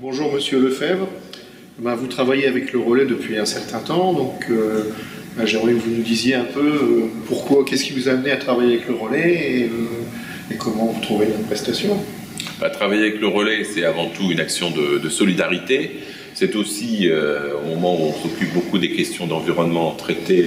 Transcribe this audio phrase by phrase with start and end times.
[0.00, 1.08] Bonjour Monsieur Lefebvre.
[1.80, 4.84] Ben, vous travaillez avec le relais depuis un certain temps, donc euh,
[5.36, 8.30] ben, j'aimerais que vous nous disiez un peu euh, pourquoi, qu'est-ce qui vous a amené
[8.30, 11.98] à travailler avec le relais et, euh, comment vous trouvez notre prestation?
[12.60, 15.98] Bah, travailler avec le relais, c'est avant tout une action de, solidarité.
[16.32, 20.44] C'est aussi, au moment où on s'occupe beaucoup des questions d'environnement, traiter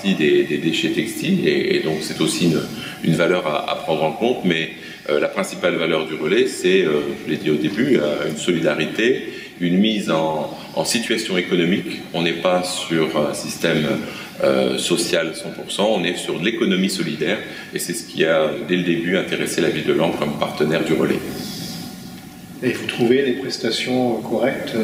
[0.00, 2.60] partie des, des déchets textiles, et, et donc c'est aussi une,
[3.04, 4.44] une valeur à, à, prendre en compte.
[4.44, 4.70] Mais
[5.10, 8.36] euh, la principale valeur du relais, c'est, euh, je l'ai dit au début, euh, une
[8.36, 9.24] solidarité,
[9.60, 12.00] une mise en, en, situation économique.
[12.14, 13.86] On n'est pas sur un système
[14.42, 17.38] euh, social 100%, on est sur de l'économie solidaire,
[17.74, 20.82] et c'est ce qui a, dès le début, intéressé la ville de Langres comme partenaire
[20.82, 21.20] du relais.
[22.62, 24.74] Et vous trouvez les prestations correctes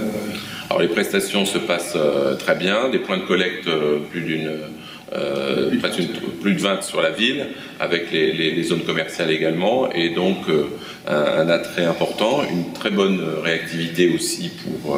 [0.68, 4.50] Alors les prestations se passent euh, très bien, des points de collecte euh, plus d'une
[5.12, 5.70] euh,
[6.40, 7.46] plus de 20 sur la ville,
[7.78, 10.64] avec les, zones commerciales également, et donc euh,
[11.06, 14.50] un, attrait important, une très bonne réactivité aussi
[14.82, 14.96] pour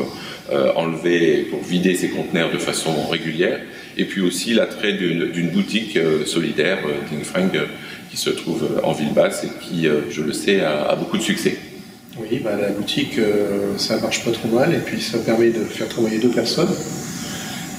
[0.50, 3.60] euh, enlever, pour vider ces conteneurs de façon régulière,
[3.98, 6.78] et puis aussi l'attrait d'une boutique solidaire,
[7.10, 7.50] Dingfreng,
[8.10, 11.58] qui se trouve en ville basse et qui, je le sais, a, beaucoup de succès.
[12.18, 13.18] Oui, bah, la boutique,
[13.76, 16.70] ça marche pas trop mal et puis ça permet de faire travailler deux personnes.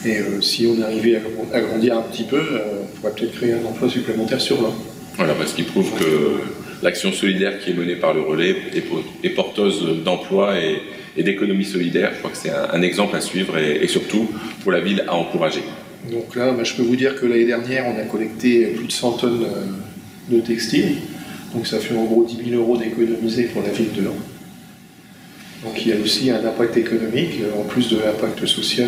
[0.06, 3.54] Et euh, si on arrivait à agrandir un petit peu, euh, on pourrait peut-être créer
[3.54, 4.74] un emploi supplémentaire sur l'an.
[5.18, 6.40] Voilà, parce qu'il prouve que
[6.82, 10.82] l'action solidaire qui est menée par le relais est, porteuse d'emploi et,
[11.18, 12.12] et d'économie solidaire.
[12.14, 14.30] Je crois que c'est un, un, exemple à suivre et, et, surtout
[14.64, 15.64] pour la ville à encourager.
[16.10, 18.92] Donc là, bah, je peux vous dire que l'année dernière, on a collecté plus de
[18.92, 20.96] 100 tonnes euh, de textiles.
[21.54, 24.16] Donc ça fait en gros 10 000 euros d'économiser pour la ville de Lens.
[25.66, 28.88] Donc il y a aussi un impact économique, en plus de l'impact social.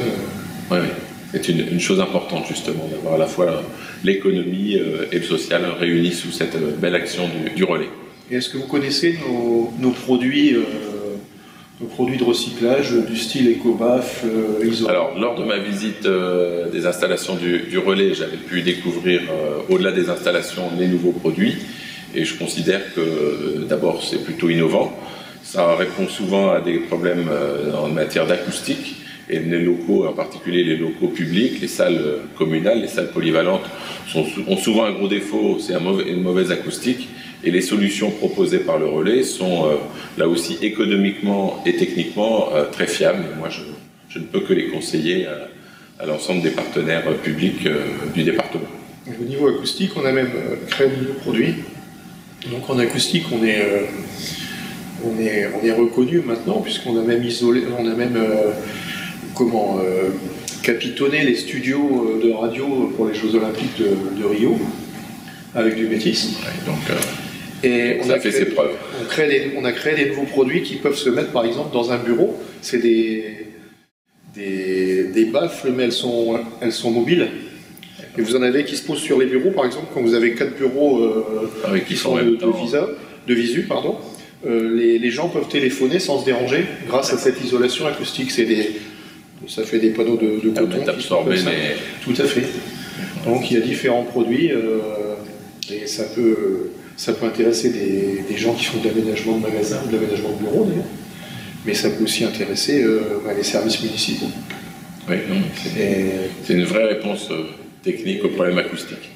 [0.71, 0.87] Oui, oui.
[1.33, 3.63] C'est une, une, chose importante justement d'avoir à la fois
[4.03, 7.89] l'économie euh, et le social réunis sous cette euh, belle action du, du relais.
[8.29, 10.63] Et est-ce que vous connaissez nos, nos produits, euh,
[11.81, 14.87] nos produits de recyclage du style EcoBaf, euh, ISO?
[14.87, 19.21] Alors lors de ma visite euh, des installations du, du relais, j'avais pu découvrir
[19.69, 21.57] au-delà des installations les nouveaux produits
[22.15, 24.97] et je considère que d'abord c'est plutôt innovant.
[25.43, 27.29] Ça répond souvent à des problèmes
[27.77, 29.00] en matière d'acoustique
[29.31, 33.65] et les locaux, en particulier les locaux publics, les salles communales, les salles polyvalentes
[34.15, 37.07] ont souvent un gros défaut, c'est une mauvaise acoustique.
[37.43, 39.75] Et les solutions proposées par le relais sont euh,
[40.17, 43.23] là aussi économiquement et techniquement euh, très fiables.
[43.39, 48.67] moi, je, ne peux que les conseiller à, l'ensemble des partenaires publics euh, du département.
[49.07, 50.29] Au niveau acoustique, on a même
[50.67, 51.55] créé de nouveaux produits.
[52.51, 53.87] Donc en acoustique, on est,
[55.03, 58.17] on est reconnu maintenant puisqu'on a même isolé, on a même
[59.35, 60.09] comment euh,
[60.63, 64.57] capitonner les studios de radio pour les Jeux Olympiques de, de Rio
[65.55, 66.37] avec du métis.
[66.41, 66.95] Ouais, donc, euh,
[67.63, 68.71] et on ça a fait créé, ses preuves.
[69.01, 71.73] On, crée des, on, a créé des nouveaux produits qui peuvent se mettre par exemple
[71.73, 72.37] dans un bureau.
[72.61, 73.47] C'est des,
[74.35, 77.27] des, des, baffles, mais elles sont, elles sont mobiles.
[78.17, 80.33] Et vous en avez qui se posent sur les bureaux, par exemple, quand vous avez
[80.33, 82.89] quatre bureaux euh, ah qui, sont de, de, visa,
[83.27, 83.97] de visu, pardon.
[84.45, 88.31] Euh, les, les, gens peuvent téléphoner sans se déranger grâce à cette isolation acoustique.
[88.31, 88.71] C'est des,
[89.47, 90.87] ça fait des panneaux de, de coton.
[90.87, 91.75] absorbés, mais...
[92.03, 92.45] Tout à fait.
[93.25, 94.79] Donc il y a différents produits euh,
[95.71, 99.81] et ça peut, ça peut intéresser des, des gens qui font de l'aménagement de magasins
[99.85, 100.85] ou de l'aménagement de bureaux d'ailleurs.
[101.65, 104.29] Mais ça peut aussi intéresser euh, bah, les services municipaux.
[105.09, 105.15] Oui,
[106.43, 107.43] c'est une vraie réponse euh,
[107.83, 109.09] technique au problème acoustique.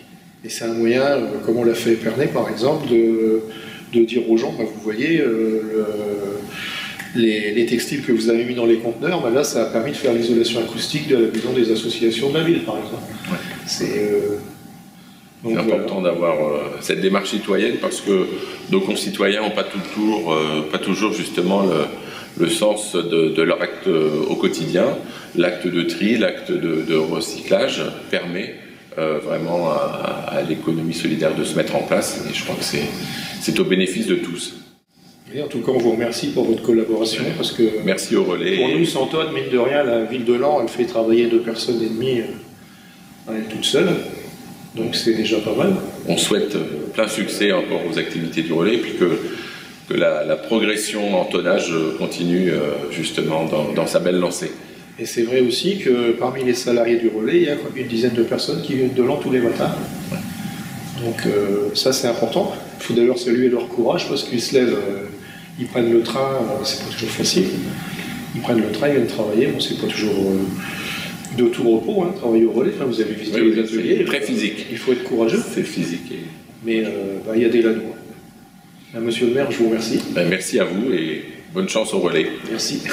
[0.44, 3.42] Et c'est un moyen, euh, comme on l'a fait Épernay par exemple, de,
[3.94, 5.86] de dire aux gens, bah, vous voyez, euh, le,
[7.16, 9.92] les, les, textiles que vous avez mis dans les conteneurs, bah là, ça a permis
[9.92, 13.04] de faire l'isolation acoustique de la maison des associations de la ville, par exemple.
[13.32, 13.38] Ouais.
[13.66, 16.14] C'est euh, important voilà.
[16.14, 18.28] d'avoir euh, cette démarche citoyenne parce que
[18.72, 23.62] nos concitoyens n'ont pas toujours, euh, pas toujours justement le, le sens de, de, leur
[23.62, 24.98] acte au quotidien.
[25.36, 28.56] L'acte de tri, l'acte de, de, recyclage permet
[28.98, 32.64] euh, vraiment à, à l'économie solidaire de se mettre en place et je crois que
[32.64, 34.56] c'est au bénéfice de tous.
[35.34, 38.58] En tout cas, on vous remercie pour votre collaboration parce que merci au relais.
[38.58, 41.40] Pour nous, 100 tonnes, mine de rien, la ville de Lens, elle fait travailler deux
[41.40, 43.90] personnes et demie, euh, elle toute seule.
[44.76, 45.74] Donc c'est déjà pas mal.
[46.08, 46.56] On souhaite
[46.94, 49.20] plein succès encore aux activités du relais, puis que,
[49.90, 54.52] que la, la, progression en tonnage continue euh, justement dans, dans, sa belle lancée.
[55.00, 58.14] Et c'est vrai aussi que parmi les salariés du relais, il y a une dizaine
[58.14, 59.74] de personnes qui viennent de Lens tous les matins.
[61.04, 62.54] Donc euh, ça c'est important.
[62.80, 65.08] Il faut d'ailleurs saluer leur courage parce qu'ils se lèvent, euh,
[65.60, 67.46] ils prennent le train, euh, c'est pas toujours facile.
[68.34, 72.04] Ils prennent le train, ils viennent travailler, bon c'est pas toujours euh, de tout repos,
[72.04, 72.72] hein, travailler au relais.
[72.76, 74.06] Enfin, vous avez visité oui, les ateliers.
[74.06, 74.68] Très physique.
[74.72, 75.42] Il faut être courageux.
[75.54, 76.12] C'est physique.
[76.12, 76.24] Et...
[76.66, 76.84] Mais
[77.26, 77.96] bah, il y a des lanois.
[78.96, 80.00] Monsieur le maire, je vous remercie.
[80.12, 81.26] Ben, merci à vous et
[81.56, 82.28] Bonne chance au relais.
[82.52, 82.84] Merci.